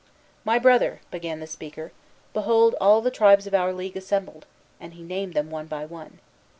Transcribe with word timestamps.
"My 0.43 0.57
Brother," 0.57 0.99
began 1.11 1.41
the 1.41 1.45
speaker, 1.45 1.91
"behold 2.33 2.73
all 2.81 3.01
the 3.01 3.11
tribes 3.11 3.45
of 3.45 3.53
our 3.53 3.71
league 3.71 3.95
assembled!" 3.95 4.47
and 4.79 4.95
he 4.95 5.03
named 5.03 5.35
them 5.35 5.51
one 5.51 5.67
by 5.67 5.85
one. 5.85 6.17